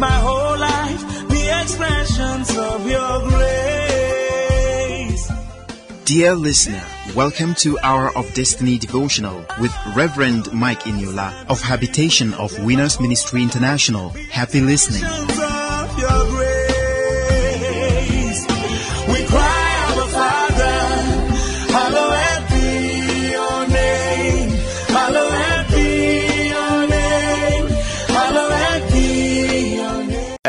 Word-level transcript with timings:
my 0.00 0.10
whole 0.10 0.58
life 0.58 1.28
expressions 1.60 2.56
of 2.56 2.88
your 2.88 3.28
grace. 3.28 3.40
Dear 6.04 6.34
listener, 6.34 6.82
welcome 7.14 7.54
to 7.56 7.78
Hour 7.80 8.16
of 8.16 8.32
Destiny 8.32 8.78
devotional 8.78 9.44
with 9.60 9.72
Reverend 9.94 10.52
Mike 10.52 10.84
Eniola 10.84 11.46
of 11.48 11.60
Habitation 11.60 12.32
of 12.34 12.58
Winners 12.64 12.98
Ministry 12.98 13.42
International. 13.42 14.08
Happy 14.30 14.60
listening. 14.60 15.04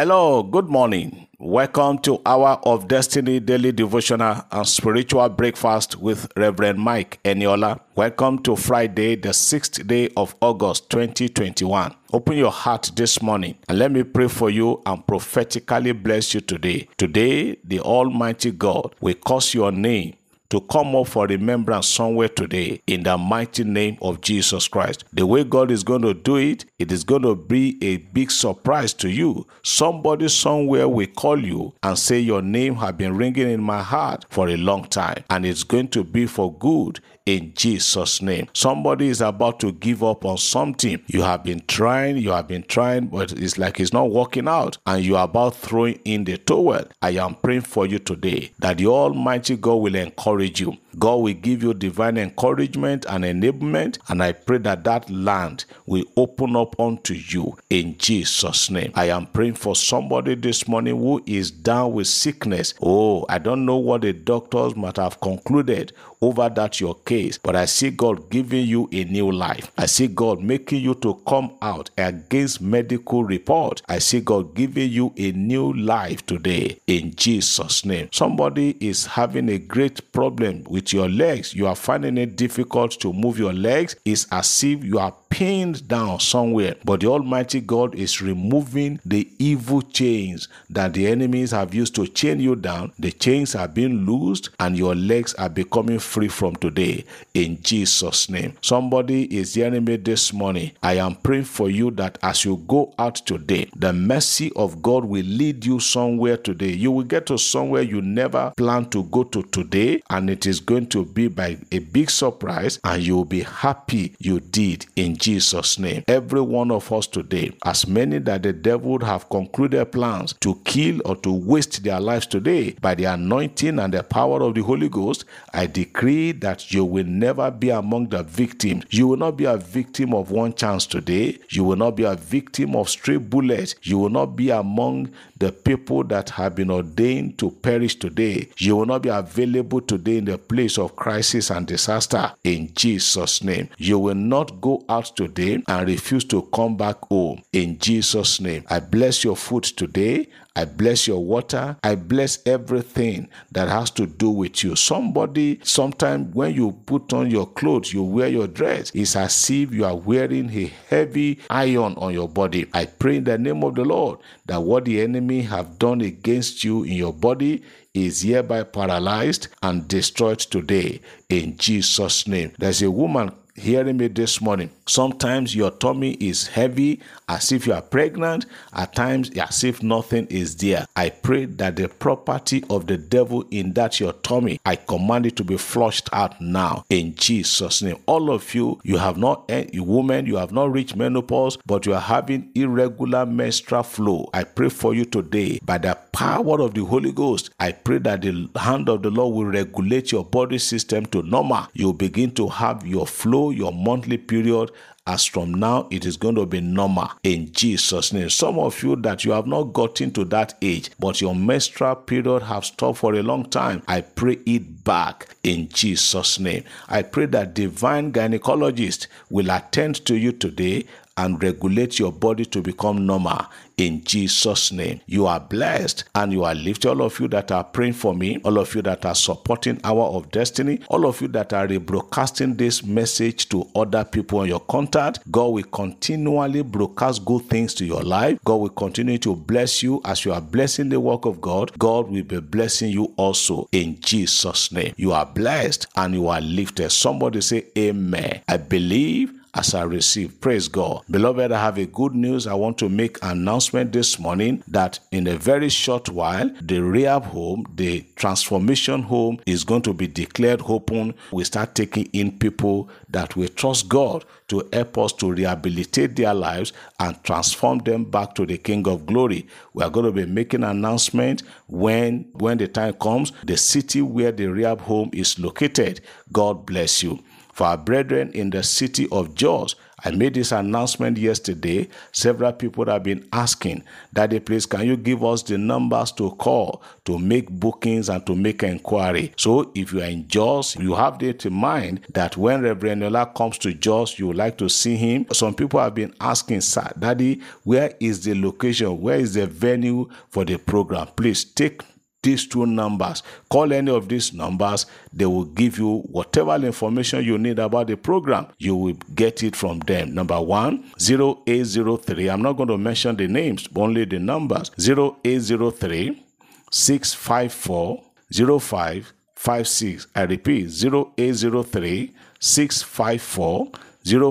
Hello, 0.01 0.41
good 0.41 0.67
morning. 0.67 1.27
Welcome 1.37 1.99
to 1.99 2.23
Hour 2.25 2.59
of 2.63 2.87
Destiny 2.87 3.39
Daily 3.39 3.71
Devotional 3.71 4.43
and 4.51 4.67
Spiritual 4.67 5.29
Breakfast 5.29 5.95
with 5.95 6.27
Reverend 6.35 6.79
Mike 6.79 7.19
Eniola. 7.23 7.79
Welcome 7.93 8.39
to 8.39 8.55
Friday, 8.55 9.13
the 9.15 9.29
6th 9.29 9.85
day 9.85 10.09
of 10.17 10.35
August 10.41 10.89
2021. 10.89 11.93
Open 12.13 12.35
your 12.35 12.49
heart 12.49 12.89
this 12.95 13.21
morning 13.21 13.59
and 13.69 13.77
let 13.77 13.91
me 13.91 14.01
pray 14.01 14.27
for 14.27 14.49
you 14.49 14.81
and 14.87 15.05
prophetically 15.05 15.91
bless 15.91 16.33
you 16.33 16.41
today. 16.41 16.87
Today, 16.97 17.57
the 17.63 17.79
Almighty 17.81 18.49
God 18.49 18.95
will 19.01 19.13
cause 19.13 19.53
your 19.53 19.71
name 19.71 20.15
to 20.51 20.61
come 20.61 20.95
up 20.95 21.07
for 21.07 21.25
remembrance 21.25 21.87
somewhere 21.87 22.29
today 22.29 22.81
in 22.85 23.03
the 23.03 23.17
mighty 23.17 23.63
name 23.63 23.97
of 24.01 24.21
Jesus 24.21 24.67
Christ. 24.67 25.03
The 25.13 25.25
way 25.25 25.43
God 25.43 25.71
is 25.71 25.83
going 25.83 26.03
to 26.03 26.13
do 26.13 26.35
it, 26.37 26.65
it 26.77 26.91
is 26.91 27.03
going 27.03 27.23
to 27.23 27.35
be 27.35 27.77
a 27.81 27.97
big 27.97 28.29
surprise 28.31 28.93
to 28.95 29.09
you. 29.09 29.47
Somebody 29.63 30.27
somewhere 30.27 30.87
will 30.87 31.07
call 31.07 31.43
you 31.43 31.73
and 31.83 31.97
say, 31.97 32.19
Your 32.19 32.41
name 32.41 32.75
has 32.75 32.93
been 32.93 33.17
ringing 33.17 33.49
in 33.49 33.63
my 33.63 33.81
heart 33.81 34.25
for 34.29 34.49
a 34.49 34.57
long 34.57 34.85
time, 34.85 35.23
and 35.29 35.45
it's 35.45 35.63
going 35.63 35.87
to 35.89 36.03
be 36.03 36.25
for 36.25 36.53
good 36.53 36.99
in 37.25 37.53
Jesus' 37.55 38.21
name. 38.21 38.47
Somebody 38.53 39.07
is 39.07 39.21
about 39.21 39.59
to 39.61 39.71
give 39.71 40.03
up 40.03 40.25
on 40.25 40.37
something. 40.37 41.01
You 41.07 41.21
have 41.21 41.43
been 41.43 41.61
trying, 41.67 42.17
you 42.17 42.31
have 42.31 42.47
been 42.47 42.63
trying, 42.63 43.07
but 43.07 43.31
it's 43.31 43.57
like 43.57 43.79
it's 43.79 43.93
not 43.93 44.11
working 44.11 44.47
out, 44.47 44.77
and 44.85 45.03
you 45.03 45.15
are 45.15 45.25
about 45.25 45.55
throwing 45.55 45.99
in 46.05 46.23
the 46.23 46.37
towel. 46.37 46.83
I 47.01 47.11
am 47.11 47.35
praying 47.35 47.61
for 47.61 47.85
you 47.85 47.99
today 47.99 48.51
that 48.59 48.77
the 48.77 48.87
Almighty 48.87 49.55
God 49.55 49.75
will 49.75 49.95
encourage 49.95 50.40
you. 50.47 50.77
God 50.99 51.15
will 51.17 51.33
give 51.33 51.63
you 51.63 51.73
divine 51.73 52.17
encouragement 52.17 53.05
and 53.07 53.23
enablement, 53.23 53.97
and 54.09 54.21
I 54.21 54.33
pray 54.33 54.57
that 54.59 54.83
that 54.83 55.09
land 55.09 55.65
will 55.85 56.05
open 56.17 56.55
up 56.55 56.79
unto 56.79 57.13
you 57.13 57.57
in 57.69 57.97
Jesus' 57.97 58.69
name. 58.69 58.91
I 58.95 59.05
am 59.05 59.27
praying 59.27 59.55
for 59.55 59.75
somebody 59.75 60.35
this 60.35 60.67
morning 60.67 60.97
who 60.97 61.23
is 61.25 61.51
down 61.51 61.93
with 61.93 62.07
sickness. 62.07 62.73
Oh, 62.81 63.25
I 63.29 63.37
don't 63.37 63.65
know 63.65 63.77
what 63.77 64.01
the 64.01 64.13
doctors 64.13 64.75
might 64.75 64.97
have 64.97 65.19
concluded 65.21 65.93
over 66.21 66.49
that 66.49 66.79
your 66.79 66.95
case, 66.95 67.37
but 67.39 67.55
I 67.55 67.65
see 67.65 67.89
God 67.89 68.29
giving 68.29 68.65
you 68.65 68.87
a 68.91 69.03
new 69.05 69.31
life. 69.31 69.71
I 69.77 69.87
see 69.87 70.07
God 70.07 70.41
making 70.41 70.81
you 70.81 70.93
to 70.95 71.15
come 71.27 71.55
out 71.61 71.89
against 71.97 72.61
medical 72.61 73.23
report. 73.23 73.81
I 73.89 73.97
see 73.99 74.21
God 74.21 74.53
giving 74.53 74.91
you 74.91 75.13
a 75.17 75.31
new 75.31 75.73
life 75.73 76.25
today 76.25 76.79
in 76.85 77.15
Jesus' 77.15 77.85
name. 77.85 78.09
Somebody 78.11 78.77
is 78.79 79.05
having 79.07 79.49
a 79.49 79.57
great 79.57 80.11
problem 80.11 80.30
with 80.69 80.93
your 80.93 81.09
legs. 81.09 81.53
You 81.53 81.67
are 81.67 81.75
finding 81.75 82.17
it 82.17 82.35
difficult 82.35 82.91
to 83.01 83.13
move 83.13 83.37
your 83.37 83.53
legs. 83.53 83.95
It's 84.05 84.27
as 84.31 84.63
if 84.63 84.83
you 84.83 84.99
are 84.99 85.15
pinned 85.31 85.87
down 85.87 86.19
somewhere, 86.19 86.75
but 86.83 86.99
the 86.99 87.07
Almighty 87.07 87.61
God 87.61 87.95
is 87.95 88.21
removing 88.21 88.99
the 89.05 89.27
evil 89.39 89.81
chains 89.81 90.47
that 90.69 90.93
the 90.93 91.07
enemies 91.07 91.51
have 91.51 91.73
used 91.73 91.95
to 91.95 92.05
chain 92.05 92.39
you 92.39 92.55
down. 92.55 92.91
The 92.99 93.11
chains 93.11 93.55
are 93.55 93.67
being 93.67 94.05
loosed 94.05 94.49
and 94.59 94.77
your 94.77 94.93
legs 94.93 95.33
are 95.35 95.49
becoming 95.49 95.99
free 95.99 96.27
from 96.27 96.57
today 96.57 97.05
in 97.33 97.61
Jesus' 97.63 98.29
name. 98.29 98.57
Somebody 98.61 99.23
is 99.35 99.53
hearing 99.53 99.85
me 99.85 99.95
this 99.95 100.33
morning. 100.33 100.71
I 100.83 100.97
am 100.97 101.15
praying 101.15 101.45
for 101.45 101.69
you 101.69 101.91
that 101.91 102.17
as 102.21 102.43
you 102.43 102.57
go 102.67 102.93
out 102.99 103.15
today, 103.15 103.69
the 103.75 103.93
mercy 103.93 104.51
of 104.55 104.81
God 104.81 105.05
will 105.05 105.25
lead 105.25 105.65
you 105.65 105.79
somewhere 105.79 106.37
today. 106.37 106.71
You 106.71 106.91
will 106.91 107.05
get 107.05 107.25
to 107.27 107.37
somewhere 107.37 107.81
you 107.81 108.01
never 108.01 108.51
planned 108.57 108.91
to 108.91 109.03
go 109.05 109.23
to 109.23 109.43
today, 109.43 110.03
and 110.09 110.29
it 110.29 110.45
is 110.45 110.59
going 110.59 110.87
to 110.87 111.05
be 111.05 111.29
by 111.29 111.57
a 111.71 111.79
big 111.79 112.09
surprise, 112.09 112.79
and 112.83 113.01
you 113.01 113.15
will 113.15 113.25
be 113.25 113.43
happy 113.43 114.13
you 114.19 114.41
did 114.41 114.85
in 114.97 115.15
Jesus' 115.21 115.79
name. 115.79 116.03
Every 116.07 116.41
one 116.41 116.71
of 116.71 116.91
us 116.91 117.07
today, 117.07 117.51
as 117.63 117.87
many 117.87 118.17
that 118.19 118.43
the 118.43 118.51
devil 118.51 118.91
would 118.91 119.03
have 119.03 119.29
concluded 119.29 119.91
plans 119.91 120.33
to 120.41 120.59
kill 120.65 120.99
or 121.05 121.15
to 121.17 121.31
waste 121.31 121.83
their 121.83 121.99
lives 121.99 122.25
today, 122.25 122.71
by 122.81 122.95
the 122.95 123.05
anointing 123.05 123.79
and 123.79 123.93
the 123.93 124.03
power 124.03 124.41
of 124.41 124.55
the 124.55 124.61
Holy 124.61 124.89
Ghost, 124.89 125.25
I 125.53 125.67
decree 125.67 126.31
that 126.33 126.73
you 126.73 126.83
will 126.83 127.05
never 127.05 127.51
be 127.51 127.69
among 127.69 128.09
the 128.09 128.23
victims. 128.23 128.85
You 128.89 129.07
will 129.07 129.17
not 129.17 129.37
be 129.37 129.45
a 129.45 129.57
victim 129.57 130.13
of 130.13 130.31
one 130.31 130.53
chance 130.53 130.85
today. 130.85 131.37
You 131.49 131.63
will 131.63 131.75
not 131.75 131.95
be 131.95 132.03
a 132.03 132.15
victim 132.15 132.75
of 132.75 132.89
stray 132.89 133.17
bullets. 133.17 133.75
You 133.83 133.99
will 133.99 134.09
not 134.09 134.35
be 134.35 134.49
among 134.49 135.11
the 135.37 135.51
people 135.51 136.03
that 136.05 136.29
have 136.31 136.55
been 136.55 136.71
ordained 136.71 137.37
to 137.39 137.51
perish 137.51 137.95
today. 137.95 138.49
You 138.57 138.75
will 138.75 138.85
not 138.85 139.03
be 139.03 139.09
available 139.09 139.81
today 139.81 140.17
in 140.17 140.25
the 140.25 140.37
place 140.37 140.77
of 140.77 140.95
crisis 140.95 141.49
and 141.51 141.67
disaster 141.67 142.31
in 142.43 142.71
Jesus' 142.75 143.43
name. 143.43 143.69
You 143.77 143.99
will 143.99 144.15
not 144.15 144.61
go 144.61 144.83
out 144.89 145.10
today 145.15 145.63
and 145.67 145.87
refuse 145.87 146.23
to 146.25 146.43
come 146.53 146.77
back 146.77 146.97
home 147.05 147.41
in 147.53 147.77
Jesus' 147.79 148.39
name. 148.39 148.63
I 148.69 148.79
bless 148.79 149.23
your 149.23 149.35
food 149.35 149.63
today. 149.63 150.27
I 150.55 150.65
bless 150.65 151.07
your 151.07 151.23
water. 151.23 151.77
I 151.81 151.95
bless 151.95 152.39
everything 152.45 153.29
that 153.53 153.69
has 153.69 153.89
to 153.91 154.05
do 154.05 154.29
with 154.29 154.63
you. 154.63 154.75
Somebody, 154.75 155.59
sometimes 155.63 156.35
when 156.35 156.53
you 156.53 156.73
put 156.85 157.13
on 157.13 157.31
your 157.31 157.47
clothes, 157.47 157.93
you 157.93 158.03
wear 158.03 158.27
your 158.27 158.47
dress, 158.47 158.91
it's 158.93 159.15
as 159.15 159.49
if 159.49 159.73
you 159.73 159.85
are 159.85 159.95
wearing 159.95 160.49
a 160.49 160.65
heavy 160.89 161.39
iron 161.49 161.93
on 161.95 162.13
your 162.13 162.27
body. 162.27 162.67
I 162.73 162.85
pray 162.85 163.17
in 163.17 163.23
the 163.23 163.37
name 163.37 163.63
of 163.63 163.75
the 163.75 163.85
Lord 163.85 164.19
that 164.45 164.61
what 164.61 164.85
the 164.85 165.01
enemy 165.01 165.41
have 165.43 165.79
done 165.79 166.01
against 166.01 166.63
you 166.65 166.83
in 166.83 166.93
your 166.93 167.13
body 167.13 167.63
is 167.93 168.21
hereby 168.21 168.63
paralyzed 168.63 169.47
and 169.61 169.87
destroyed 169.87 170.39
today 170.39 171.01
in 171.29 171.57
Jesus' 171.57 172.27
name. 172.27 172.51
There's 172.57 172.81
a 172.81 172.91
woman 172.91 173.31
hearing 173.55 173.97
me 173.97 174.07
this 174.07 174.41
morning. 174.41 174.69
Sometimes 174.87 175.55
your 175.55 175.71
tummy 175.71 176.13
is 176.13 176.47
heavy 176.47 176.99
as 177.29 177.51
if 177.51 177.65
you 177.65 177.73
are 177.73 177.81
pregnant, 177.81 178.45
at 178.73 178.93
times 178.93 179.29
as 179.37 179.63
if 179.63 179.81
nothing 179.81 180.27
is 180.27 180.57
there. 180.57 180.85
I 180.95 181.09
pray 181.09 181.45
that 181.45 181.75
the 181.77 181.87
property 181.87 182.63
of 182.69 182.87
the 182.87 182.97
devil 182.97 183.45
in 183.51 183.73
that 183.73 183.99
your 183.99 184.13
tummy, 184.13 184.59
I 184.65 184.75
command 184.75 185.25
it 185.25 185.35
to 185.37 185.43
be 185.43 185.57
flushed 185.57 186.09
out 186.11 186.39
now 186.41 186.83
in 186.89 187.15
Jesus' 187.15 187.81
name. 187.81 187.97
All 188.05 188.31
of 188.31 188.53
you, 188.53 188.79
you 188.83 188.97
have 188.97 189.17
not, 189.17 189.45
eh, 189.49 189.67
you 189.71 189.83
women, 189.83 190.25
you 190.25 190.37
have 190.37 190.51
not 190.51 190.71
reached 190.71 190.95
menopause, 190.95 191.57
but 191.65 191.85
you 191.85 191.93
are 191.93 192.01
having 192.01 192.51
irregular 192.55 193.25
menstrual 193.25 193.83
flow. 193.83 194.29
I 194.33 194.43
pray 194.43 194.69
for 194.69 194.93
you 194.93 195.05
today 195.05 195.59
by 195.63 195.77
the 195.77 195.97
power 196.11 196.61
of 196.61 196.73
the 196.73 196.83
Holy 196.83 197.11
Ghost. 197.11 197.49
I 197.59 197.71
pray 197.71 197.99
that 197.99 198.21
the 198.21 198.49
hand 198.57 198.89
of 198.89 199.01
the 199.03 199.09
Lord 199.09 199.33
will 199.35 199.45
regulate 199.45 200.11
your 200.11 200.25
body 200.25 200.57
system 200.57 201.05
to 201.07 201.21
normal. 201.23 201.67
You'll 201.73 201.93
begin 201.93 202.31
to 202.31 202.47
have 202.47 202.85
your 202.85 203.07
flow, 203.07 203.40
your 203.49 203.73
monthly 203.73 204.17
period 204.17 204.71
as 205.07 205.25
from 205.25 205.53
now 205.53 205.87
it 205.89 206.05
is 206.05 206.15
going 206.15 206.35
to 206.35 206.45
be 206.45 206.61
normal 206.61 207.09
in 207.23 207.51
Jesus 207.51 208.13
name. 208.13 208.29
Some 208.29 208.59
of 208.59 208.81
you 208.83 208.95
that 208.97 209.25
you 209.25 209.31
have 209.31 209.47
not 209.47 209.73
gotten 209.73 210.11
to 210.11 210.23
that 210.25 210.53
age 210.61 210.91
but 210.99 211.19
your 211.21 211.33
menstrual 211.33 211.95
period 211.95 212.43
have 212.43 212.65
stopped 212.65 212.99
for 212.99 213.15
a 213.15 213.23
long 213.23 213.49
time 213.49 213.81
I 213.87 214.01
pray 214.01 214.37
it 214.45 214.83
back 214.83 215.35
in 215.43 215.69
Jesus 215.69 216.39
name. 216.39 216.63
I 216.87 217.01
pray 217.01 217.25
that 217.27 217.55
divine 217.55 218.11
gynecologist 218.11 219.07
will 219.29 219.49
attend 219.49 220.05
to 220.05 220.15
you 220.15 220.31
today 220.31 220.85
and 221.21 221.41
regulate 221.43 221.99
your 221.99 222.11
body 222.11 222.45
to 222.45 222.61
become 222.61 223.05
normal 223.05 223.45
in 223.77 224.03
Jesus' 224.03 224.71
name. 224.71 225.01
You 225.05 225.27
are 225.27 225.39
blessed 225.39 226.03
and 226.15 226.31
you 226.31 226.43
are 226.43 226.55
lifted. 226.55 226.89
All 226.89 227.03
of 227.03 227.19
you 227.19 227.27
that 227.29 227.51
are 227.51 227.63
praying 227.63 227.93
for 227.93 228.13
me, 228.13 228.39
all 228.43 228.57
of 228.57 228.73
you 228.75 228.81
that 228.83 229.05
are 229.05 229.15
supporting 229.15 229.79
Hour 229.83 230.03
of 230.03 230.31
Destiny, 230.31 230.79
all 230.89 231.05
of 231.05 231.21
you 231.21 231.27
that 231.29 231.53
are 231.53 231.67
rebroadcasting 231.67 232.57
this 232.57 232.83
message 232.83 233.49
to 233.49 233.67
other 233.75 234.03
people 234.03 234.39
on 234.39 234.47
your 234.47 234.59
contact, 234.61 235.19
God 235.31 235.47
will 235.47 235.63
continually 235.63 236.63
broadcast 236.63 237.23
good 237.23 237.43
things 237.45 237.73
to 237.75 237.85
your 237.85 238.01
life. 238.01 238.39
God 238.43 238.55
will 238.57 238.69
continue 238.69 239.17
to 239.19 239.35
bless 239.35 239.83
you 239.83 240.01
as 240.05 240.25
you 240.25 240.33
are 240.33 240.41
blessing 240.41 240.89
the 240.89 240.99
work 240.99 241.25
of 241.25 241.39
God. 241.39 241.71
God 241.77 242.09
will 242.09 242.23
be 242.23 242.39
blessing 242.39 242.89
you 242.89 243.13
also 243.17 243.67
in 243.71 243.99
Jesus' 244.01 244.71
name. 244.71 244.93
You 244.97 245.11
are 245.11 245.25
blessed 245.25 245.85
and 245.95 246.13
you 246.15 246.27
are 246.27 246.41
lifted. 246.41 246.89
Somebody 246.91 247.41
say, 247.41 247.65
Amen. 247.77 248.41
I 248.47 248.57
believe 248.57 249.40
as 249.53 249.73
I 249.73 249.83
receive. 249.83 250.39
Praise 250.39 250.67
God. 250.67 251.03
Beloved, 251.09 251.51
I 251.51 251.59
have 251.59 251.77
a 251.77 251.85
good 251.85 252.15
news. 252.15 252.47
I 252.47 252.53
want 252.53 252.77
to 252.79 252.89
make 252.89 253.21
an 253.21 253.31
announcement 253.41 253.91
this 253.91 254.17
morning 254.17 254.63
that 254.67 254.99
in 255.11 255.27
a 255.27 255.35
very 255.35 255.69
short 255.69 256.09
while, 256.09 256.49
the 256.61 256.79
rehab 256.79 257.25
home, 257.25 257.65
the 257.75 258.05
transformation 258.15 259.03
home 259.03 259.39
is 259.45 259.63
going 259.63 259.81
to 259.83 259.93
be 259.93 260.07
declared 260.07 260.61
open. 260.65 261.13
We 261.31 261.43
start 261.43 261.75
taking 261.75 262.05
in 262.13 262.37
people 262.37 262.89
that 263.09 263.35
we 263.35 263.49
trust 263.49 263.89
God 263.89 264.25
to 264.47 264.67
help 264.71 264.97
us 264.97 265.13
to 265.13 265.31
rehabilitate 265.31 266.15
their 266.15 266.33
lives 266.33 266.73
and 266.99 267.21
transform 267.23 267.79
them 267.79 268.05
back 268.05 268.35
to 268.35 268.45
the 268.45 268.57
King 268.57 268.87
of 268.87 269.05
Glory. 269.05 269.47
We 269.73 269.83
are 269.83 269.89
going 269.89 270.05
to 270.05 270.11
be 270.11 270.25
making 270.25 270.63
an 270.63 270.69
announcement 270.71 271.43
when 271.67 272.25
when 272.33 272.57
the 272.57 272.67
time 272.67 272.93
comes, 272.93 273.31
the 273.43 273.57
city 273.57 274.01
where 274.01 274.31
the 274.31 274.47
rehab 274.47 274.81
home 274.81 275.09
is 275.13 275.39
located. 275.39 276.01
God 276.31 276.65
bless 276.65 277.03
you. 277.03 277.19
For 277.53 277.67
our 277.67 277.77
brethren 277.77 278.31
in 278.33 278.49
the 278.49 278.63
city 278.63 279.07
of 279.11 279.35
Jos, 279.35 279.75
I 280.03 280.11
made 280.11 280.33
this 280.33 280.51
announcement 280.51 281.17
yesterday. 281.17 281.87
Several 282.11 282.51
people 282.53 282.85
have 282.85 283.03
been 283.03 283.27
asking, 283.31 283.83
Daddy, 284.13 284.39
please, 284.39 284.65
can 284.65 284.87
you 284.87 284.97
give 284.97 285.23
us 285.23 285.43
the 285.43 285.57
numbers 285.57 286.11
to 286.13 286.31
call 286.31 286.81
to 287.05 287.19
make 287.19 287.49
bookings 287.49 288.09
and 288.09 288.25
to 288.25 288.35
make 288.35 288.63
inquiry? 288.63 289.31
So 289.37 289.71
if 289.75 289.93
you 289.93 290.01
are 290.01 290.05
in 290.05 290.27
Jos, 290.27 290.75
you 290.77 290.95
have 290.95 291.21
it 291.21 291.45
in 291.45 291.53
mind 291.53 292.01
that 292.13 292.35
when 292.35 292.63
Reverend 292.63 293.03
Ola 293.03 293.27
comes 293.27 293.59
to 293.59 293.73
Jos, 293.73 294.17
you 294.17 294.27
would 294.27 294.37
like 294.37 294.57
to 294.57 294.69
see 294.69 294.95
him. 294.95 295.27
Some 295.31 295.53
people 295.53 295.79
have 295.79 295.93
been 295.93 296.15
asking, 296.19 296.61
Sir, 296.61 296.89
Daddy, 296.97 297.41
where 297.63 297.93
is 297.99 298.23
the 298.23 298.33
location? 298.33 298.99
Where 298.99 299.19
is 299.19 299.35
the 299.35 299.45
venue 299.45 300.09
for 300.29 300.45
the 300.45 300.57
program? 300.57 301.07
Please 301.15 301.43
take 301.45 301.83
these 302.23 302.47
two 302.47 302.65
numbers. 302.65 303.23
Call 303.49 303.73
any 303.73 303.91
of 303.91 304.07
these 304.07 304.33
numbers. 304.33 304.85
They 305.11 305.25
will 305.25 305.45
give 305.45 305.77
you 305.77 305.99
whatever 306.01 306.55
information 306.55 307.23
you 307.23 307.37
need 307.37 307.59
about 307.59 307.87
the 307.87 307.97
program. 307.97 308.47
You 308.59 308.75
will 308.75 308.97
get 309.15 309.43
it 309.43 309.55
from 309.55 309.79
them. 309.79 310.13
Number 310.13 310.39
one, 310.39 310.91
0803. 310.99 312.29
I'm 312.29 312.41
not 312.41 312.53
going 312.53 312.69
to 312.69 312.77
mention 312.77 313.15
the 313.15 313.27
names, 313.27 313.67
only 313.75 314.05
the 314.05 314.19
numbers. 314.19 314.71
0803 314.79 316.23
654 316.71 318.03
0556. 318.31 320.07
I 320.15 320.21
repeat, 320.23 320.69
0803 320.83 322.13
654 322.39 323.71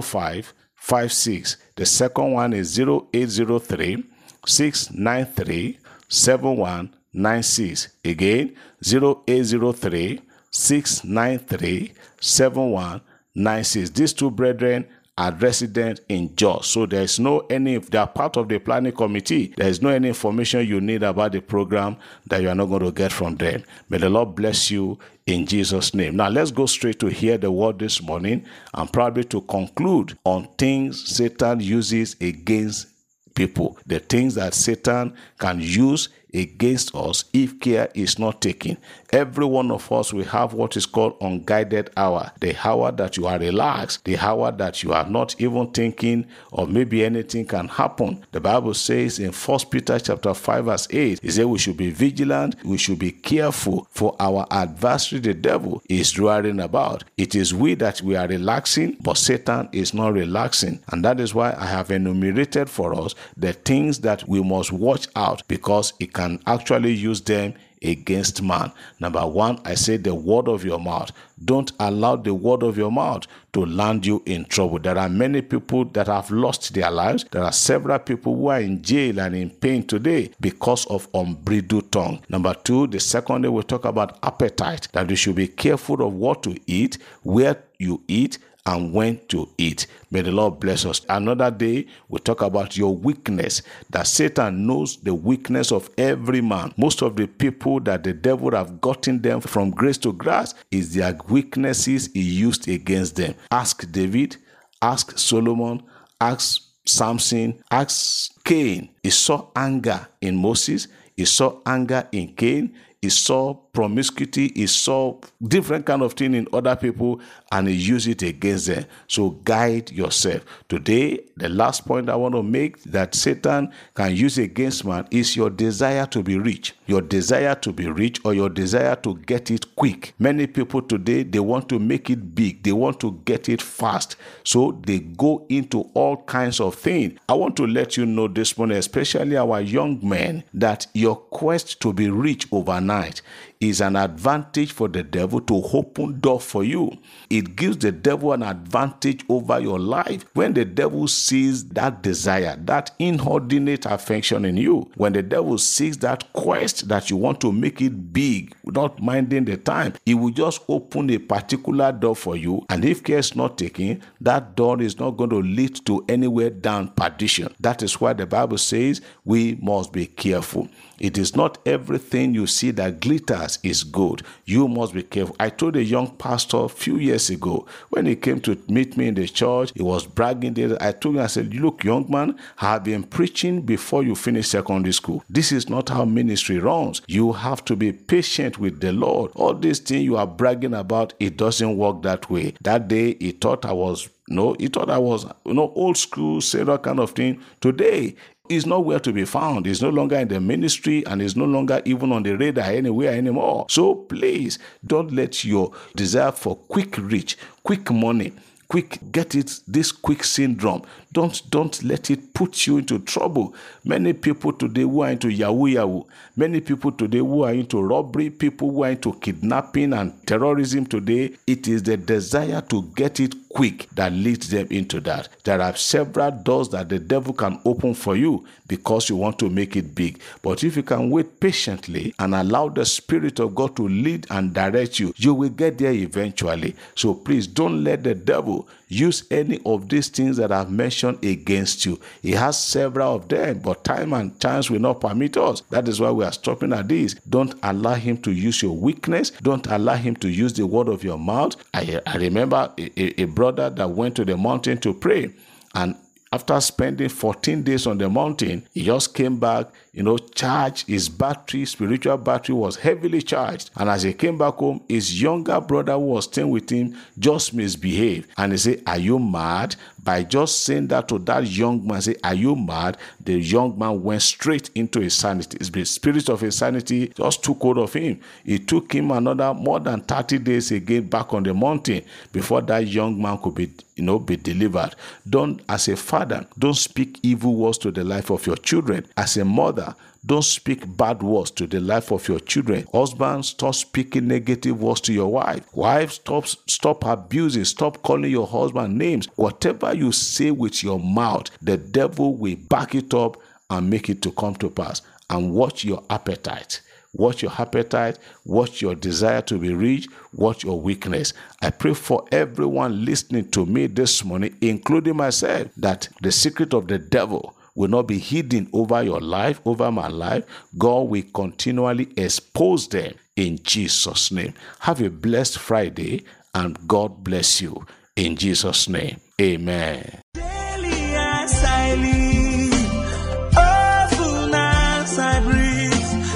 0556. 0.03 1.57
The 1.77 1.87
second 1.87 2.33
one 2.33 2.53
is 2.53 2.79
0803 2.79 4.05
693 4.47 5.79
71 6.09 6.95
96. 7.13 7.89
Again, 8.05 8.57
0803 8.85 10.21
693 10.51 11.93
7196. 12.21 13.91
These 13.91 14.13
two 14.13 14.31
brethren 14.31 14.87
are 15.21 15.33
resident 15.33 16.01
in 16.09 16.35
Jos. 16.35 16.67
So 16.67 16.87
there 16.87 17.03
is 17.03 17.21
no 17.21 17.41
any, 17.51 17.77
they 17.77 17.99
are 17.99 18.07
part 18.07 18.39
of 18.39 18.49
the 18.49 18.59
planning 18.59 18.93
committee. 18.93 19.53
There 19.55 19.69
is 19.69 19.83
no 19.83 19.91
any 19.91 20.09
information 20.09 20.67
you 20.67 20.81
need 20.81 21.03
about 21.03 21.33
the 21.33 21.43
program 21.43 21.99
that 22.29 22.41
you 22.41 22.49
are 22.49 22.55
not 22.55 22.67
going 22.67 22.85
to 22.85 22.91
get 22.91 23.13
from 23.13 23.37
them. 23.37 23.63
May 23.91 23.99
the 23.99 24.09
Lord 24.09 24.35
bless 24.35 24.71
you 24.71 24.99
in 25.27 25.45
Jesus' 25.45 25.93
name. 25.95 26.17
Now 26.17 26.31
let's 26.31 26.51
go 26.51 26.65
straight 26.65 26.99
to 27.01 27.09
hear 27.09 27.37
the 27.37 27.51
word 27.53 27.79
this 27.79 28.01
morning 28.01 28.47
and 28.73 28.91
probably 28.91 29.25
to 29.25 29.43
conclude 29.43 30.17
on 30.25 30.49
things 30.57 31.15
Satan 31.15 31.61
uses 31.61 32.17
against 32.21 32.87
people, 33.35 33.79
the 33.87 33.99
things 33.99 34.35
that 34.37 34.55
Satan 34.55 35.15
can 35.39 35.61
use 35.61 36.09
against 36.35 36.95
us 36.95 37.25
if 37.33 37.59
care 37.61 37.89
is 37.95 38.19
not 38.19 38.41
taken. 38.41 38.77
Every 39.13 39.45
one 39.45 39.71
of 39.71 39.91
us 39.91 40.13
will 40.13 40.25
have 40.25 40.53
what 40.53 40.77
is 40.77 40.87
called 40.87 41.17
unguided 41.21 41.91
hour, 41.97 42.33
the 42.41 42.57
hour 42.67 42.93
that 42.93 43.17
you 43.17 43.27
are 43.27 43.39
relaxed, 43.39 44.05
the 44.05 44.19
hour 44.19 44.53
that 44.53 44.83
you 44.83 44.93
are 44.93 45.09
not 45.09 45.41
even 45.41 45.71
thinking 45.71 46.27
or 46.53 46.67
maybe 46.67 47.05
anything 47.05 47.47
can 47.47 47.69
happen. 47.69 48.25
The 48.33 48.41
Bible 48.41 48.75
says 48.75 49.19
in 49.19 49.33
First 49.33 49.71
Peter 49.71 49.99
chapter 49.99 50.35
5 50.35 50.65
verse 50.65 50.87
8, 50.91 51.21
it 51.23 51.33
says 51.33 51.45
we 51.47 51.59
should 51.59 51.77
be 51.77 51.91
vigilant, 51.91 52.57
we 52.65 52.79
should 52.79 52.99
be 52.99 53.13
careful 53.13 53.89
for 53.91 54.15
our 54.21 54.47
adversary 54.51 55.21
the 55.21 55.35
devil 55.35 55.83
is 55.89 56.19
roaring 56.19 56.61
about. 56.61 57.05
It 57.17 57.35
is 57.35 57.55
we 57.55 57.75
that 57.75 58.03
we 58.03 58.17
are 58.17 58.29
relaxing, 58.29 58.97
but 59.01 59.17
Satan 59.19 59.69
is 59.73 59.95
not 59.95 60.13
relaxing. 60.13 60.83
And 60.91 61.05
that 61.05 61.21
is 61.21 61.35
why 61.35 61.55
I 61.57 61.67
have 61.67 61.91
enumerated 61.91 62.69
for 62.71 62.95
us 62.95 63.15
the 63.37 63.53
things 63.53 64.01
that 64.01 64.29
we 64.29 64.43
must 64.43 64.73
watch 64.73 65.09
out 65.17 65.47
because 65.49 65.93
it 65.99 66.13
can 66.13 66.20
actually 66.47 66.93
use 66.93 67.21
them 67.21 67.55
against 67.83 68.43
man. 68.43 68.73
Number 68.99 69.27
one, 69.27 69.59
I 69.65 69.75
say 69.75 69.97
the 69.97 70.15
word 70.15 70.49
of 70.49 70.65
your 70.65 70.79
mouth. 70.79 71.13
Don't 71.43 71.73
allow 71.81 72.17
the 72.17 72.35
word 72.35 72.63
of 72.63 72.77
your 72.77 72.93
mouth 72.93 73.27
to 73.55 73.65
land 73.65 74.05
you 74.05 74.23
in 74.27 74.45
trouble. 74.45 74.79
There 74.79 74.99
are 74.99 75.09
many 75.09 75.41
people 75.41 75.87
that 75.87 76.07
have 76.07 76.31
lost 76.31 76.75
their 76.75 76.91
lives. 76.91 77.25
There 77.31 77.43
are 77.43 77.53
several 77.53 77.99
people 77.99 78.37
who 78.37 78.49
are 78.49 78.61
in 78.61 78.83
jail 78.83 79.19
and 79.21 79.35
in 79.35 79.51
pain 79.51 79.87
today 79.87 80.31
because 80.41 80.87
of 80.87 81.09
unbridled 81.15 81.91
tongue. 81.91 82.23
Number 82.29 82.55
two, 82.55 82.87
the 82.87 83.01
second 83.01 83.43
day 83.43 83.49
we 83.49 83.63
talk 83.63 83.85
about 83.87 84.19
appetite, 84.23 84.89
that 84.93 85.09
you 85.09 85.17
should 85.17 85.37
be 85.37 85.49
careful 85.49 86.07
of 86.07 86.13
what 86.13 86.43
to 86.43 86.57
eat, 86.67 86.99
where 87.23 87.57
you 87.79 88.03
eat, 88.09 88.39
and 88.67 88.93
when 88.93 89.21
to 89.29 89.49
eat. 89.59 89.87
May 90.11 90.23
the 90.23 90.33
Lord 90.33 90.61
bless 90.61 90.85
us. 90.85 91.01
Another 91.09 91.51
day, 91.51 91.87
we 92.09 92.19
talk 92.19 92.43
about 92.43 92.77
your 92.77 92.95
weakness, 92.95 93.63
that 93.91 94.07
Satan 94.07 94.67
knows 94.67 94.97
the 94.99 95.15
weakness 95.15 95.73
of 95.73 95.89
every 95.97 96.41
man. 96.41 96.73
Most 96.77 97.03
of 97.03 97.17
the 97.17 97.27
people 97.27 97.81
that 97.81 98.05
the 98.05 98.13
devil 98.13 98.51
have 98.53 98.81
gotten 98.81 99.21
them 99.23 99.41
from 99.41 99.71
grace 99.71 99.99
to 99.99 100.13
grace 100.13 100.55
is 100.71 100.95
their 100.95 101.17
weaknesses 101.29 102.11
he 102.13 102.21
used 102.23 102.69
against 102.69 103.17
them. 103.17 103.35
Ask 103.51 103.91
David, 103.91 104.37
ask 104.83 105.19
Solomon, 105.19 105.83
ask 106.21 106.63
Samson, 106.85 107.63
ask 107.71 108.33
Cain. 108.45 108.91
He 109.03 109.11
saw 109.11 109.49
anger 109.55 110.09
in 110.21 110.37
Moses, 110.37 110.89
he 111.17 111.25
saw 111.25 111.61
anger 111.67 112.09
in 112.13 112.35
Cain, 112.35 112.75
he 113.01 113.09
saw 113.09 113.55
promiscuity, 113.73 114.53
he 114.55 114.67
saw 114.67 115.19
different 115.43 115.87
kind 115.87 116.03
of 116.03 116.15
thing 116.15 116.35
in 116.35 116.47
other 116.53 116.77
people, 116.77 117.21
and 117.53 117.69
he 117.69 117.75
used 117.75 118.09
it 118.09 118.23
against 118.23 118.67
them. 118.67 118.85
So 119.09 119.31
guide 119.31 119.91
yourself. 119.91 120.45
Today, 120.69 121.21
the 121.37 121.49
last 121.49 121.87
point 121.87 122.09
I 122.09 122.17
want 122.17 122.35
to 122.35 122.43
make 122.43 122.83
that 122.85 123.15
Satan 123.15 123.73
can 123.95 124.15
use 124.15 124.39
against 124.39 124.85
man 124.85 125.07
is 125.11 125.37
your 125.37 125.51
desire 125.51 126.07
to 126.07 126.23
be 126.23 126.39
rich. 126.39 126.75
Your 126.87 127.01
desire 127.01 127.55
to 127.57 127.73
be 127.73 127.87
rich 127.89 128.21
or 128.25 128.35
your 128.35 128.49
desire 128.49 128.97
to 128.97 129.17
get 129.19 129.51
it 129.51 129.75
quick. 129.77 130.15
Many 130.19 130.47
people 130.47 130.83
today 130.83 131.23
they 131.23 131.41
want 131.41 131.69
to 131.71 131.79
make 131.79 132.11
it 132.11 132.35
big, 132.35 132.63
they 132.63 132.73
want 132.73 133.01
to 133.01 133.21
get 133.25 133.49
it 133.49 133.63
fast. 133.63 134.17
So 134.45 134.81
they 134.87 135.01
go 135.01 135.47
into 135.49 135.83
all 135.95 136.19
kinds 136.25 136.61
of 136.61 136.75
things. 136.75 137.19
I 137.29 137.35
want 137.35 137.57
to 137.57 137.67
let 137.67 137.97
you 137.97 138.07
know 138.07 138.29
this 138.29 138.57
morning, 138.59 138.79
especially 138.79 139.37
our 139.37 139.61
young 139.61 140.01
men, 140.07 140.45
that 140.55 140.87
your 140.95 141.17
quest 141.17 141.81
to 141.81 141.93
be 141.93 142.11
rich 142.11 142.47
overnight 142.53 143.23
is 143.61 143.83
an 143.83 143.95
advantage 143.95 144.73
for 144.73 144.89
the 144.89 145.03
devil 145.03 145.39
to 145.39 145.63
open 145.75 146.19
door 146.19 146.41
for 146.41 146.65
you. 146.65 146.91
It 147.29 147.57
gives 147.57 147.77
the 147.77 147.93
devil 147.93 148.33
an 148.33 148.43
advantage 148.43 149.23
over 149.29 149.61
your 149.61 149.79
life. 149.79 150.25
When 150.33 150.55
the 150.55 150.65
devil 150.65 151.07
sees 151.07 151.69
that 151.71 152.03
desire, 152.03 152.57
that 152.65 152.93
inordinate 152.99 153.85
affection 153.85 154.47
in 154.47 154.57
you, 154.57 154.91
when 154.97 155.13
the 155.13 155.23
devil 155.23 155.59
sees 155.59 155.99
that 155.99 156.33
quest 156.33 156.89
that 156.89 157.11
you 157.11 157.19
want 157.19 157.43
to 157.43 157.53
make 157.53 157.83
it 157.83 158.15
big 158.15 158.55
without 158.65 159.03
minding 159.03 159.45
the 159.45 159.59
time, 159.59 159.93
he 160.07 160.15
will 160.15 160.31
just 160.31 160.63
open 160.69 161.11
a 161.11 161.19
particular 161.19 161.93
door 161.93 162.17
for 162.17 162.37
you. 162.37 162.65
And 162.71 162.83
if 162.83 163.05
care 163.05 163.19
is 163.19 163.37
not 163.37 163.59
taken, 163.59 164.03
that 164.23 164.57
door 164.57 164.81
is 164.81 164.99
not 164.99 165.19
going 165.19 165.31
to 165.31 165.43
lead 165.43 165.85
to 165.85 166.03
anywhere 166.09 166.49
down 166.49 166.89
perdition. 166.89 167.55
That 167.61 167.83
is 167.83 168.01
why 168.01 168.15
the 168.15 168.27
Bible 168.27 168.59
says 168.59 169.03
we 169.27 169.57
must 169.57 169.93
be 169.93 170.07
careful. 170.07 170.69
It 171.01 171.17
is 171.17 171.35
not 171.35 171.59
everything 171.67 172.35
you 172.35 172.47
see 172.47 172.71
that 172.73 173.01
glitters 173.01 173.59
is 173.63 173.85
good. 173.85 174.23
You 174.45 174.69
must 174.69 174.93
be 174.93 175.03
careful. 175.03 175.35
I 175.41 175.49
told 175.49 175.77
a 175.77 175.83
young 175.83 176.11
pastor 176.17 176.59
a 176.59 176.69
few 176.69 176.97
years 176.97 177.31
ago 177.31 177.67
when 177.89 178.05
he 178.05 178.17
came 178.17 178.41
to 178.43 178.59
meet 178.69 178.97
me 178.99 179.09
in 179.09 179.15
the 179.15 179.27
church, 179.27 179.73
he 179.75 179.83
was 179.83 180.07
bragging 180.07 180.55
there. 180.55 180.77
I 180.81 180.93
told 180.93 181.17
him, 181.17 181.23
I 181.23 181.27
said, 181.27 181.55
Look, 181.55 181.85
young 181.85 182.11
man, 182.11 182.39
I 182.59 182.73
have 182.73 182.85
been 182.85 183.03
preaching 183.03 183.63
before 183.63 184.03
you 184.03 184.15
finish 184.15 184.49
secondary 184.49 184.93
school. 184.93 185.25
This 185.29 185.53
is 185.53 185.69
not 185.71 185.89
how 185.89 186.05
ministry 186.05 186.59
runs. 186.59 187.01
You 187.09 187.33
have 187.33 187.65
to 187.65 187.77
be 187.77 187.93
patient 187.93 188.59
with 188.59 188.81
the 188.81 188.93
Lord. 188.93 189.31
All 189.35 189.55
these 189.55 189.79
things 189.79 190.05
you 190.05 190.17
are 190.19 190.27
bragging 190.27 190.75
about, 190.75 191.15
it 191.19 191.39
doesn't 191.39 191.79
work 191.79 192.03
that 192.03 192.29
way. 192.29 192.55
That 192.61 192.89
day, 192.89 193.17
he 193.19 193.33
thought 193.33 193.65
I 193.65 193.73
was 193.73 194.09
no, 194.31 194.55
he 194.61 194.69
thought 194.69 194.91
I 194.91 194.99
was, 194.99 195.27
you 195.45 195.55
know, 195.55 195.73
old 195.75 195.97
school, 195.97 196.41
sailor 196.41 196.79
kind 196.79 197.01
of 197.01 197.11
thing. 197.11 197.43
Today, 197.61 198.15
is 198.51 198.67
nowhere 198.67 198.99
to 199.01 199.13
be 199.13 199.25
found. 199.25 199.67
He's 199.67 199.81
no 199.81 199.89
longer 199.91 200.17
in 200.17 200.29
the 200.29 200.41
ministry 200.41 201.07
and 201.07 201.23
is 201.23 201.37
no 201.37 201.45
longer 201.45 201.81
even 201.85 202.13
on 202.13 202.25
the 202.25 202.37
radar 202.37 202.65
anywhere 202.65 203.13
anymore. 203.13 203.67
So 203.69 203.95
please 203.95 204.59
don't 204.85 205.13
let 205.13 205.45
your 205.45 205.73
desire 205.95 206.33
for 206.33 206.57
quick 206.57 206.99
reach, 206.99 207.39
quick 207.63 207.91
money, 207.91 208.33
quick 208.69 208.99
get 209.13 209.35
it 209.35 209.61
this 209.67 209.93
quick 209.93 210.25
syndrome 210.25 210.83
don't 211.13 211.43
don't 211.51 211.83
let 211.83 212.11
it 212.11 212.33
put 212.35 212.67
you 212.67 212.79
into 212.79 212.99
trouble 213.01 213.55
many 213.85 214.13
people 214.13 214.53
today 214.53 214.83
who 214.83 215.01
are 215.03 215.11
into 215.11 215.31
yahoo 215.31 215.67
yahoo 215.67 216.03
many 216.37 216.61
people 216.61 216.93
today 216.93 217.19
who 217.19 217.43
are 217.43 217.53
into 217.53 217.83
robbery 217.83 218.31
people 218.31 218.71
who 218.71 218.85
are 218.85 218.91
into 218.91 219.13
kidnapping 219.15 219.93
and 219.93 220.27
terrorism 220.27 220.87
today 220.87 221.35
it 221.47 221.67
is 221.69 221.83
the 221.83 221.97
desire 221.97 222.61
to 222.61 222.83
get 222.95 223.21
it 223.21 223.35
quick 223.51 223.89
that 223.95 224.13
leads 224.13 224.49
them 224.49 224.67
into 224.71 225.01
that. 225.01 225.29
There 225.45 225.61
are 225.61 225.77
several 225.77 226.31
doors 226.31 226.71
that 226.71 226.89
the 226.89 226.99
devil 226.99 227.35
can 227.35 227.61
open 227.65 227.95
for 227.95 228.17
you 228.17 228.47
because 228.69 229.09
you 229.09 229.17
want 229.17 229.39
to 229.41 229.51
make 229.51 229.77
it 229.77 229.95
big. 229.95 230.21
But 230.43 230.65
if 230.65 230.77
you 230.77 230.83
can 230.83 231.11
wait 231.11 231.41
patiently 231.41 232.15
and 232.19 232.35
allow 232.35 232.69
the 232.69 232.87
Spirit 232.87 233.41
of 233.41 233.55
God 233.55 233.77
to 233.77 233.87
lead 233.89 234.27
and 234.31 234.55
direct 234.55 234.99
you, 234.99 235.13
you 235.17 235.35
will 235.35 235.51
get 235.51 235.79
there 235.79 235.93
eventually. 235.93 236.77
So 236.95 237.13
please 237.13 237.47
don't 237.47 237.85
let 237.85 238.05
the 238.05 238.15
devil 238.15 238.69
use 238.91 239.25
any 239.31 239.61
of 239.65 239.89
these 239.89 240.09
things 240.09 240.37
that 240.37 240.53
I've 240.53 240.71
mentioned 240.71 241.25
against 241.25 241.87
you. 241.87 241.99
He 242.21 242.33
has 242.33 242.63
several 242.63 243.15
of 243.17 243.29
them, 243.29 243.61
but 243.61 243.85
time 243.85 244.13
and 244.13 244.39
chance 244.41 244.69
will 244.69 244.81
not 244.81 245.01
permit 245.01 245.37
us. 245.37 245.63
That 245.71 245.89
is 245.89 246.01
why 246.01 246.11
we 246.11 246.25
are 246.25 246.33
stopping 246.33 246.73
at 246.73 246.89
this. 246.89 247.15
Don't 247.29 247.55
allow 247.63 247.95
him 247.95 248.19
to 248.19 248.33
use 248.33 248.61
your 248.61 248.77
weakness. 248.77 249.31
Don't 249.43 249.67
allow 249.69 249.95
him 249.95 250.17
to 250.17 250.29
use 250.29 250.53
the 250.53 250.67
word 250.67 250.89
of 250.89 251.05
your 251.05 251.19
mouth. 251.19 251.57
I, 251.73 252.01
I 252.07 252.17
remember 252.17 252.73
a, 252.77 253.23
a 253.23 253.25
brother 253.27 253.71
that 253.71 253.91
went 253.91 254.17
to 254.17 254.25
the 254.25 254.37
mountain 254.37 254.79
to 254.79 254.93
pray 254.93 255.31
and 255.75 255.95
after 256.33 256.61
spending 256.61 257.09
14 257.09 257.65
days 257.65 257.89
on 257.89 257.99
the 257.99 258.09
mountain, 258.09 258.65
he 258.73 258.85
just 258.85 259.15
came 259.15 259.41
back, 259.41 259.67
you 259.93 260.05
know, 260.05 260.17
charged. 260.17 260.87
His 260.87 261.09
battery, 261.09 261.65
spiritual 261.65 262.19
battery, 262.19 262.55
was 262.55 262.77
heavily 262.77 263.21
charged. 263.21 263.71
And 263.75 263.91
as 263.91 264.05
he 264.05 264.13
came 264.13 264.39
back 264.39 264.55
home, 264.55 264.81
his 264.89 265.21
younger 265.21 265.61
brother 265.61 265.95
who 265.95 265.99
was 265.99 266.27
staying 266.27 266.51
with 266.51 266.71
him 266.71 266.97
just 267.19 267.53
misbehaved. 267.53 268.31
And 268.37 268.53
he 268.53 268.59
said, 268.59 268.83
Are 268.87 268.99
you 268.99 269.19
mad? 269.19 269.75
By 270.03 270.23
just 270.23 270.65
saying 270.65 270.89
that 270.89 271.09
to 271.09 271.19
that 271.21 271.47
young 271.47 271.87
man, 271.87 272.01
say, 272.01 272.17
Are 272.25 272.35
you 272.35 272.57
mad? 272.57 272.97
The 273.23 273.35
young 273.35 273.79
man 273.79 274.03
went 274.03 274.23
straight 274.23 274.71
into 274.75 275.01
insanity. 275.01 275.59
The 275.59 275.85
spirit 275.85 276.29
of 276.29 276.43
insanity 276.43 277.09
just 277.09 277.45
took 277.45 277.61
hold 277.61 277.79
of 277.79 277.93
him. 277.93 278.21
It 278.45 278.67
took 278.67 278.93
him 278.93 279.11
another 279.11 279.53
more 279.53 279.81
than 279.81 280.01
30 280.01 280.39
days 280.39 280.71
again 280.71 281.09
back 281.09 281.35
on 281.35 281.43
the 281.43 281.53
mountain 281.53 282.05
before 282.33 282.63
that 282.63 282.87
young 282.87 283.21
man 283.21 283.39
could 283.39 283.55
be 283.55 283.71
you 284.01 284.07
know, 284.07 284.19
be 284.19 284.37
delivered. 284.37 284.95
Don't, 285.29 285.61
as 285.69 285.87
a 285.89 285.97
father, 285.97 286.47
don't 286.59 286.75
speak 286.75 287.21
evil 287.23 287.55
words 287.55 287.77
to 287.79 287.91
the 287.91 288.03
life 288.03 288.31
of 288.31 288.47
your 288.47 288.57
children. 288.57 289.07
As 289.15 289.37
a 289.37 289.45
mother, 289.45 289.95
don't 290.25 290.45
speak 290.45 290.85
bad 290.97 291.23
words 291.23 291.51
to 291.53 291.67
the 291.67 291.81
life 291.81 292.13
of 292.13 292.29
your 292.29 292.41
children. 292.41 292.87
Husband, 292.93 293.45
stop 293.45 293.75
speaking 293.75 294.29
negative 294.29 294.81
words 294.81 295.01
to 295.03 295.13
your 295.13 295.33
wife. 295.33 295.65
Wife, 295.75 296.13
stop 296.13 296.47
stop 296.47 297.05
abusing. 297.05 297.65
Stop 297.65 298.03
calling 298.03 298.31
your 298.31 298.47
husband 298.47 298.99
names. 298.99 299.29
Whatever 299.37 299.95
you 299.95 300.13
say 300.13 300.51
with 300.51 300.83
your 300.83 300.99
mouth, 300.99 301.51
the 301.63 301.79
devil 301.79 302.35
will 302.37 302.57
back 302.57 302.95
it 302.95 303.15
up 303.15 303.39
and 303.71 303.89
make 303.89 304.11
it 304.11 304.21
to 304.23 304.33
come 304.33 304.55
to 304.57 304.69
pass. 304.69 305.01
And 305.31 305.53
watch 305.55 305.85
your 305.85 306.05
appetite. 306.11 306.83
Watch 307.13 307.43
your 307.43 307.53
appetite, 307.59 308.19
watch 308.45 308.81
your 308.81 308.95
desire 308.95 309.43
to 309.43 309.59
be 309.59 309.75
rich, 309.75 310.07
watch 310.33 310.63
your 310.63 310.81
weakness. 310.81 311.33
I 311.61 311.71
pray 311.71 311.93
for 311.93 312.25
everyone 312.31 313.05
listening 313.05 313.51
to 313.51 313.67
me 313.67 313.89
this 313.89 314.25
morning, 314.25 314.57
including 314.61 315.17
myself, 315.17 315.73
that 315.79 316.09
the 316.23 316.31
secret 316.31 316.73
of 316.73 316.87
the 316.87 316.99
devil 316.99 317.57
will 317.75 317.89
not 317.89 318.07
be 318.07 318.19
hidden 318.19 318.69
over 318.73 319.03
your 319.03 319.21
life, 319.21 319.61
over 319.65 319.91
my 319.91 320.09
life. 320.09 320.45
God 320.79 321.09
will 321.09 321.23
continually 321.35 322.09
expose 322.17 322.89
them 322.89 323.15
in 323.37 323.59
Jesus' 323.63 324.31
name. 324.31 324.55
Have 324.81 325.01
a 325.01 325.11
blessed 325.11 325.59
Friday 325.59 326.25
and 326.55 326.77
God 326.89 327.23
bless 327.25 327.61
you 327.61 327.87
in 328.17 328.37
Jesus' 328.37 328.89
name. 328.89 329.21
Amen. 329.41 330.21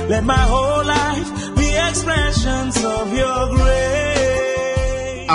Let 0.09 0.23
my 0.23 0.37
whole 0.37 0.85
life 0.85 1.57
be 1.57 1.75
expressions 1.89 2.85
of 2.85 3.17
your 3.17 3.57
grace. 3.57 4.14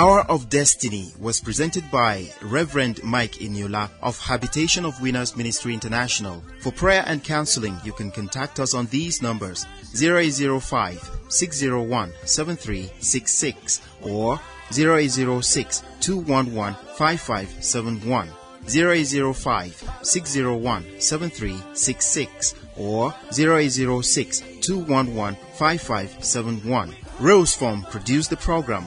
Hour 0.00 0.20
of 0.30 0.48
Destiny 0.48 1.12
was 1.20 1.42
presented 1.42 1.84
by 1.90 2.26
Reverend 2.40 3.04
Mike 3.04 3.32
Eniola 3.32 3.90
of 4.00 4.18
Habitation 4.18 4.86
of 4.86 4.98
Winners 5.02 5.36
Ministry 5.36 5.74
International. 5.74 6.42
For 6.60 6.72
prayer 6.72 7.04
and 7.06 7.22
counseling, 7.22 7.78
you 7.84 7.92
can 7.92 8.10
contact 8.10 8.60
us 8.60 8.72
on 8.72 8.86
these 8.86 9.20
numbers 9.20 9.66
0805 9.94 11.06
601 11.28 12.12
7366 12.24 13.82
or 14.00 14.40
0806 14.72 15.82
211 16.00 16.74
5571. 16.96 18.28
0805 18.66 19.90
601 20.00 20.84
7366 20.98 22.54
or 22.78 23.14
0806 23.38 24.40
211 24.62 25.36
5571. 25.58 26.96
Rose 27.20 27.54
Form 27.54 27.82
produced 27.90 28.30
the 28.30 28.36
program. 28.38 28.86